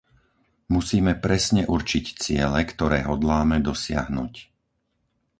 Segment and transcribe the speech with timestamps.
[0.75, 4.33] Musíme presne určiť ciele, ktoré hodláme dosiahnuť.